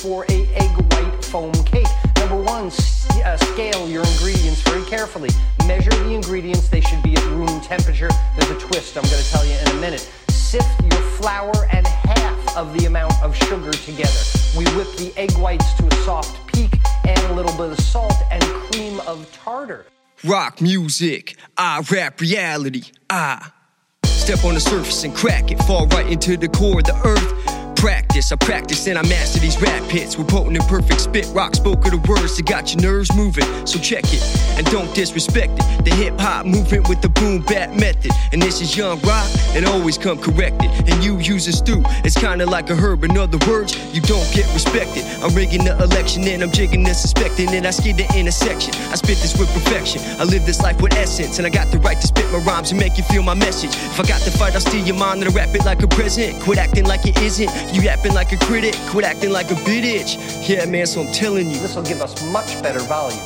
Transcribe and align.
for 0.00 0.24
a 0.30 0.48
egg 0.54 0.92
white 0.92 1.24
foam 1.24 1.52
cake. 1.64 1.86
Number 2.16 2.36
one, 2.36 2.66
uh, 2.66 3.36
scale 3.36 3.86
your 3.86 4.02
ingredients 4.06 4.62
very 4.62 4.84
carefully. 4.84 5.28
Measure 5.66 5.90
the 5.90 6.12
ingredients, 6.14 6.68
they 6.68 6.80
should 6.80 7.02
be 7.02 7.14
at 7.16 7.24
room 7.26 7.60
temperature. 7.60 8.08
There's 8.38 8.50
a 8.50 8.58
twist 8.66 8.96
I'm 8.96 9.02
going 9.02 9.22
to 9.22 9.30
tell 9.30 9.44
you 9.44 9.56
in 9.58 9.68
a 9.68 9.80
minute. 9.80 10.00
Sift 10.30 10.80
your 10.80 11.02
flour 11.20 11.52
and 11.70 11.86
half 11.86 12.56
of 12.56 12.76
the 12.78 12.86
amount 12.86 13.12
of 13.22 13.36
sugar 13.36 13.72
together. 13.72 14.20
We 14.56 14.64
whip 14.76 14.88
the 14.96 15.12
egg 15.16 15.32
whites 15.32 15.70
to 15.74 15.86
a 15.86 15.94
soft 16.04 16.46
peak, 16.46 16.78
add 17.04 17.30
a 17.30 17.34
little 17.34 17.52
bit 17.52 17.78
of 17.78 17.80
salt 17.80 18.16
and 18.30 18.42
cream 18.42 19.00
of 19.00 19.30
tartar. 19.32 19.84
Rock 20.24 20.62
music, 20.62 21.36
I 21.58 21.82
rap 21.90 22.20
reality. 22.20 22.84
I 23.10 23.50
step 24.04 24.44
on 24.44 24.54
the 24.54 24.60
surface 24.60 25.04
and 25.04 25.14
crack 25.14 25.50
it, 25.50 25.58
fall 25.64 25.86
right 25.88 26.06
into 26.06 26.38
the 26.38 26.48
core 26.48 26.78
of 26.78 26.84
the 26.84 26.96
earth. 27.04 27.76
Practice, 28.10 28.32
I 28.32 28.36
practice 28.36 28.86
and 28.88 28.98
I 28.98 29.02
master 29.02 29.38
these 29.38 29.56
rap 29.62 29.84
hits 29.84 30.18
with 30.18 30.26
potent 30.26 30.56
and 30.56 30.66
perfect 30.66 31.00
spit. 31.00 31.28
Rock 31.32 31.54
spoke 31.54 31.84
of 31.84 31.92
the 31.92 32.10
words 32.10 32.36
that 32.36 32.44
got 32.44 32.74
your 32.74 32.82
nerves 32.82 33.14
moving. 33.14 33.44
So 33.68 33.78
check 33.78 34.02
it 34.06 34.20
and 34.58 34.66
don't 34.66 34.92
disrespect 34.96 35.52
it. 35.54 35.84
The 35.84 35.94
hip 35.94 36.18
hop 36.18 36.44
movement 36.44 36.88
with 36.88 37.02
the 37.02 37.08
boom 37.08 37.42
bap 37.42 37.70
method. 37.70 38.10
And 38.32 38.42
this 38.42 38.60
is 38.60 38.76
young 38.76 38.98
rock 39.02 39.30
and 39.54 39.64
always 39.64 39.96
come 39.96 40.18
corrected. 40.18 40.72
And 40.90 41.04
you 41.04 41.18
use 41.18 41.46
a 41.46 41.52
stew, 41.52 41.84
it's 42.02 42.18
kinda 42.18 42.46
like 42.46 42.68
a 42.70 42.74
herb. 42.74 43.04
In 43.04 43.16
other 43.16 43.38
words, 43.46 43.78
you 43.94 44.00
don't 44.00 44.26
get 44.34 44.52
respected. 44.54 45.04
I'm 45.22 45.32
rigging 45.32 45.62
the 45.62 45.80
election 45.80 46.26
and 46.26 46.42
I'm 46.42 46.50
jigging 46.50 46.82
the 46.82 46.94
suspecting 46.94 47.54
and 47.54 47.64
I 47.64 47.70
skid 47.70 47.96
the 47.96 48.12
intersection. 48.18 48.74
I 48.90 48.96
spit 48.96 49.18
this 49.22 49.38
with 49.38 49.54
perfection. 49.54 50.02
I 50.18 50.24
live 50.24 50.44
this 50.46 50.60
life 50.60 50.82
with 50.82 50.94
essence 50.94 51.38
and 51.38 51.46
I 51.46 51.50
got 51.50 51.70
the 51.70 51.78
right 51.78 52.00
to 52.00 52.06
spit 52.08 52.28
my 52.32 52.38
rhymes 52.38 52.72
and 52.72 52.80
make 52.80 52.98
you 52.98 53.04
feel 53.04 53.22
my 53.22 53.34
message. 53.34 53.70
If 53.70 54.00
I 54.00 54.02
got 54.02 54.20
the 54.22 54.32
fight, 54.32 54.54
I'll 54.54 54.60
steal 54.60 54.84
your 54.84 54.96
mind 54.96 55.22
and 55.22 55.30
I 55.30 55.32
rap 55.32 55.54
it 55.54 55.64
like 55.64 55.80
a 55.84 55.86
president. 55.86 56.42
Quit 56.42 56.58
acting 56.58 56.86
like 56.86 57.06
it 57.06 57.16
isn't. 57.22 57.50
You 57.72 57.88
yapping 58.10 58.14
like 58.14 58.32
a 58.32 58.44
critic. 58.44 58.74
Quit 58.88 59.04
acting 59.04 59.30
like 59.30 59.50
a 59.50 59.54
bitch. 59.54 60.18
Yeah, 60.48 60.64
man, 60.66 60.86
so 60.86 61.02
I'm 61.02 61.12
telling 61.12 61.48
you. 61.50 61.58
This 61.58 61.76
will 61.76 61.82
give 61.82 62.00
us 62.00 62.24
much 62.26 62.62
better 62.62 62.80
volume. 62.80 63.18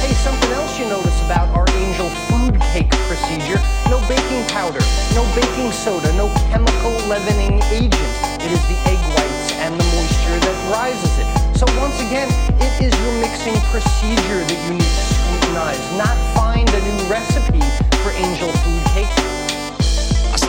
Hey, 0.00 0.12
something 0.14 0.50
else 0.50 0.78
you 0.78 0.86
notice 0.86 1.20
about 1.24 1.48
our 1.56 1.66
angel 1.70 2.08
food 2.28 2.60
cake 2.72 2.90
procedure 3.08 3.60
no 3.88 4.00
baking 4.08 4.46
powder, 4.48 4.80
no 5.14 5.24
baking 5.34 5.72
soda, 5.72 6.12
no 6.16 6.28
chemical 6.50 6.92
leavening 7.08 7.62
agent. 7.70 8.25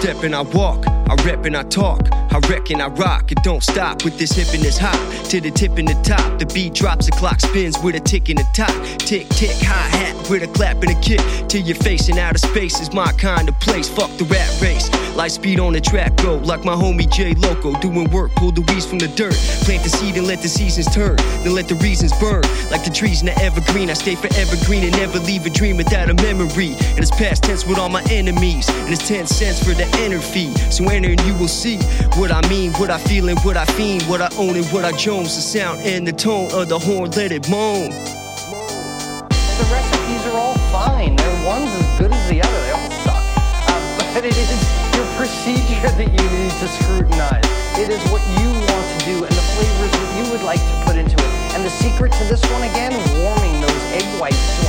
Step 0.07 0.23
and 0.23 0.33
I 0.33 0.41
walk, 0.41 0.87
I 0.87 1.15
rep 1.25 1.43
and 1.43 1.57
I 1.57 1.63
talk. 1.63 2.07
I 2.37 2.39
reckon 2.49 2.81
I 2.81 2.87
rock, 2.87 3.31
it 3.31 3.41
don't 3.43 3.63
stop 3.63 4.03
with 4.03 4.17
this 4.19 4.31
hip 4.31 4.53
and 4.53 4.63
this 4.63 4.77
hop. 4.77 4.99
To 5.29 5.41
the 5.41 5.51
tip 5.51 5.77
and 5.77 5.87
the 5.87 5.99
top, 6.03 6.39
the 6.39 6.45
beat 6.45 6.73
drops, 6.73 7.07
the 7.07 7.11
clock 7.13 7.39
spins 7.39 7.77
with 7.83 7.95
a 7.95 7.99
tick 7.99 8.29
and 8.29 8.39
a 8.39 8.43
top. 8.53 8.71
Tick, 8.99 9.27
tick, 9.29 9.55
hi 9.59 9.87
hat 9.97 10.29
with 10.29 10.43
a 10.43 10.47
clap 10.47 10.83
and 10.83 10.91
a 10.91 10.99
kick. 11.01 11.21
Till 11.47 11.61
your 11.61 11.75
face 11.77 12.09
in 12.09 12.17
outer 12.17 12.37
space 12.37 12.79
is 12.79 12.93
my 12.93 13.11
kind 13.13 13.49
of 13.49 13.59
place. 13.59 13.89
Fuck 13.89 14.11
the 14.17 14.25
rat 14.25 14.61
race. 14.61 14.89
Light 15.15 15.31
speed 15.31 15.59
on 15.59 15.73
the 15.73 15.81
track 15.81 16.15
go, 16.17 16.35
like 16.37 16.63
my 16.63 16.75
homie 16.75 17.09
J 17.11 17.33
Loco. 17.33 17.73
Doing 17.79 18.09
work, 18.11 18.31
pull 18.35 18.51
the 18.51 18.61
weeds 18.61 18.85
from 18.85 18.99
the 18.99 19.07
dirt. 19.07 19.33
Plant 19.65 19.83
the 19.83 19.89
seed 19.89 20.15
and 20.15 20.27
let 20.27 20.41
the 20.41 20.47
seasons 20.47 20.93
turn. 20.93 21.15
Then 21.43 21.55
let 21.55 21.67
the 21.67 21.75
reasons 21.75 22.11
burn. 22.19 22.43
Like 22.69 22.83
the 22.83 22.91
trees 22.93 23.21
in 23.21 23.27
the 23.27 23.37
evergreen, 23.39 23.89
I 23.89 23.93
stay 23.93 24.15
forever 24.15 24.55
green 24.65 24.83
and 24.83 24.91
never 24.91 25.19
leave 25.19 25.45
a 25.45 25.49
dream 25.49 25.77
without 25.77 26.09
a 26.09 26.13
memory. 26.13 26.75
And 26.93 26.99
it's 26.99 27.11
past 27.11 27.43
tense 27.43 27.65
with 27.65 27.79
all 27.79 27.89
my 27.89 28.03
enemies. 28.11 28.69
And 28.69 28.93
it's 28.93 29.07
10 29.07 29.25
cents 29.25 29.59
for 29.63 29.73
the 29.73 29.87
enter 29.97 30.19
fee. 30.19 30.53
So 30.71 30.83
enter 30.89 31.09
and 31.09 31.21
you 31.21 31.35
will 31.35 31.47
see 31.47 31.77
what 32.15 32.31
I 32.31 32.41
mean, 32.49 32.71
what 32.73 32.89
I 32.89 32.97
feel, 32.97 33.29
and 33.29 33.39
what 33.41 33.57
I 33.57 33.65
fiend, 33.65 34.03
what 34.03 34.21
I 34.21 34.29
own, 34.37 34.55
and 34.55 34.65
what 34.67 34.85
I 34.85 34.91
jones. 34.91 35.35
The 35.35 35.41
sound 35.41 35.81
and 35.81 36.07
the 36.07 36.13
tone 36.13 36.51
of 36.51 36.69
the 36.69 36.79
horn, 36.79 37.11
let 37.11 37.31
it 37.31 37.49
moan. 37.49 37.89
The 37.89 39.67
recipes 39.73 40.23
are 40.27 40.37
all 40.37 40.57
fine. 40.71 41.15
They're 41.15 41.45
one's 41.45 41.71
as 41.71 41.99
good 41.99 42.11
as 42.11 42.29
the 42.29 42.41
other. 42.41 42.59
They 42.65 42.71
all 42.71 42.91
suck. 43.03 43.23
Um, 43.69 44.13
but 44.13 44.25
it 44.25 44.37
is 44.37 44.49
your 44.95 45.05
procedure 45.17 45.89
that 45.93 46.09
you 46.09 46.25
need 46.37 46.53
to 46.61 46.67
scrutinize. 46.67 47.45
It 47.77 47.89
is 47.89 48.01
what 48.09 48.21
you 48.41 48.49
want 48.49 48.85
to 48.93 48.99
do 49.05 49.15
and 49.25 49.33
the 49.33 49.45
flavors 49.53 49.91
that 49.91 50.09
you 50.17 50.31
would 50.31 50.43
like 50.43 50.59
to 50.59 50.75
put 50.85 50.95
into 50.97 51.13
it. 51.13 51.31
And 51.53 51.65
the 51.65 51.69
secret 51.69 52.11
to 52.11 52.23
this 52.25 52.41
one 52.51 52.63
again, 52.63 52.93
warming 53.21 53.61
those 53.61 53.83
egg 53.93 54.05
whites 54.19 54.66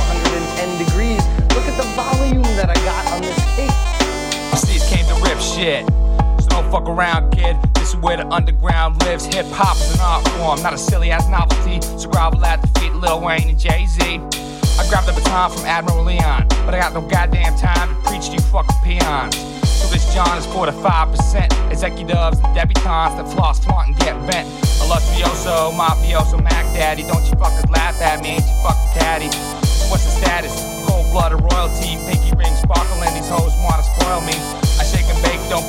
fuck 6.69 6.87
around, 6.87 7.31
kid. 7.31 7.57
This 7.73 7.89
is 7.89 7.95
where 7.97 8.17
the 8.17 8.27
underground 8.27 9.01
lives. 9.03 9.25
Hip 9.33 9.45
hop 9.49 9.75
is 9.77 9.93
an 9.95 10.01
art 10.01 10.27
form, 10.37 10.61
not 10.61 10.73
a 10.73 10.77
silly 10.77 11.11
ass 11.11 11.27
novelty. 11.27 11.81
So 11.97 12.09
grovel 12.09 12.45
at 12.45 12.61
the 12.61 12.67
feet 12.79 12.93
Lil 12.93 13.21
Wayne 13.21 13.49
and 13.49 13.59
Jay 13.59 13.85
Z. 13.85 14.01
I 14.03 14.87
grabbed 14.87 15.07
the 15.07 15.13
baton 15.13 15.51
from 15.51 15.65
Admiral 15.65 16.03
Leon, 16.03 16.45
but 16.65 16.73
I 16.73 16.79
got 16.79 16.93
no 16.93 17.01
goddamn 17.01 17.57
time 17.57 17.89
to 17.89 18.09
preach 18.09 18.27
to 18.27 18.33
you 18.33 18.39
fucking 18.39 18.75
peons. 18.83 19.35
So 19.67 19.87
this 19.89 20.13
John 20.13 20.37
is 20.37 20.45
for 20.47 20.65
the 20.65 20.71
5% 20.71 21.71
executives 21.71 22.39
and 22.39 22.55
debutantes 22.55 23.17
that 23.17 23.27
floss, 23.33 23.63
flaunt, 23.63 23.89
and 23.89 23.97
get 23.97 24.15
bent. 24.29 24.47
Illustrioso, 24.79 25.73
mafioso, 25.73 26.41
Mac 26.43 26.65
Daddy. 26.73 27.03
Don't 27.03 27.25
you 27.25 27.33
fuckers 27.33 27.69
laugh 27.71 27.99
at 28.01 28.21
me, 28.21 28.37
ain't 28.37 28.45
you 28.45 28.55
fucking 28.61 29.01
caddy? 29.01 29.31
So 29.31 29.89
what's 29.89 30.05
the 30.05 30.11
status? 30.11 30.53
Cold 30.87 31.11
blooded 31.11 31.41
royalty, 31.41 31.97
pinky 32.05 32.28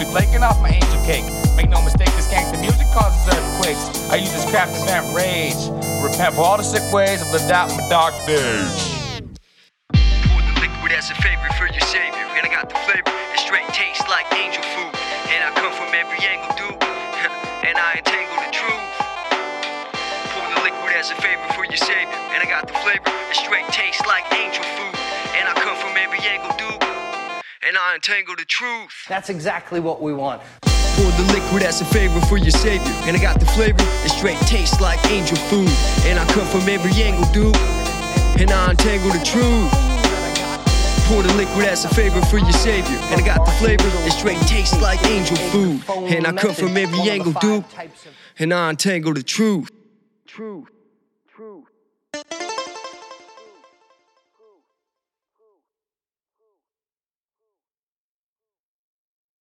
be 0.01 0.07
flaking 0.07 0.43
off 0.43 0.57
my 0.63 0.71
angel 0.71 0.97
cake. 1.05 1.29
Make 1.57 1.69
no 1.69 1.85
mistake, 1.85 2.09
this 2.17 2.27
gangsta 2.33 2.59
music 2.59 2.89
causes 2.89 3.21
earthquakes. 3.29 4.09
I 4.09 4.17
use 4.17 4.33
this 4.33 4.49
craft 4.49 4.73
to 4.73 4.81
vent 4.89 5.05
rage. 5.13 5.61
Repent 6.01 6.35
for 6.35 6.41
all 6.41 6.57
the 6.57 6.65
sick 6.65 6.81
ways 6.91 7.21
I've 7.21 7.31
lived 7.31 7.53
out 7.53 7.69
my 7.77 7.85
dark 7.93 8.17
days. 8.25 9.21
Pour 9.93 10.41
the 10.41 10.55
liquid 10.57 10.93
as 10.97 11.13
a 11.13 11.17
favor 11.21 11.49
for 11.61 11.69
your 11.69 11.85
savior. 11.85 12.25
And 12.33 12.41
I 12.41 12.49
got 12.49 12.73
the 12.73 12.81
flavor, 12.89 13.13
it 13.13 13.41
straight 13.45 13.69
tastes 13.77 14.09
like 14.09 14.25
angel 14.33 14.65
food. 14.73 14.89
And 15.37 15.45
I 15.45 15.53
come 15.61 15.73
from 15.77 15.93
every 15.93 16.25
angle, 16.25 16.49
dude. 16.57 16.81
and 17.69 17.77
I 17.77 18.01
entangle 18.01 18.41
the 18.41 18.53
truth. 18.57 18.89
Pour 20.33 20.49
the 20.49 20.61
liquid 20.65 20.97
as 20.97 21.13
a 21.13 21.17
favor 21.21 21.45
for 21.53 21.69
your 21.69 21.77
savior. 21.77 22.17
And 22.33 22.41
I 22.41 22.49
got 22.49 22.65
the 22.65 22.77
flavor, 22.81 23.05
it 23.05 23.37
straight 23.37 23.69
tastes 23.69 24.01
like 24.09 24.25
angel 24.33 24.65
food. 24.65 24.90
I 27.91 27.95
entangle 27.95 28.37
the 28.37 28.45
truth. 28.45 29.05
That's 29.09 29.31
exactly 29.31 29.81
what 29.81 30.01
we 30.01 30.15
want. 30.15 30.43
Pour 30.63 31.11
the 31.11 31.33
liquid 31.35 31.65
as 31.65 31.81
a 31.81 31.85
favor 31.87 32.21
for 32.27 32.37
your 32.37 32.53
savior. 32.53 32.93
And 33.03 33.17
I 33.17 33.21
got 33.21 33.41
the 33.41 33.47
flavor, 33.47 33.83
it 33.83 34.11
straight 34.11 34.39
tastes 34.47 34.81
like 34.81 35.05
angel 35.11 35.37
food. 35.37 35.69
And 36.07 36.17
I 36.17 36.25
come 36.27 36.47
from 36.47 36.69
every 36.69 36.93
angle, 37.03 37.25
dude. 37.33 37.57
And 38.39 38.49
I 38.53 38.71
untangle 38.71 39.11
the 39.11 39.25
truth. 39.25 39.73
Pour 41.09 41.25
the 41.25 41.35
liquid 41.35 41.67
as 41.67 41.85
a 41.85 41.89
favor 41.89 42.23
for 42.27 42.39
your 42.39 42.53
savior. 42.53 42.97
And 43.11 43.21
I 43.21 43.27
got 43.27 43.45
the 43.45 43.51
flavor, 43.59 43.83
it 44.07 44.13
straight 44.13 44.39
tastes 44.43 44.81
like 44.81 45.05
angel 45.07 45.37
food. 45.51 45.83
And 46.15 46.29
I 46.29 46.33
come 46.33 46.55
from 46.55 46.77
every 46.77 47.11
angle, 47.11 47.33
dude. 47.41 47.65
And 48.39 48.55
I 48.55 48.71
entangle 48.71 49.15
the 49.15 49.25
truth. 49.25 49.69
Truth. 50.29 50.69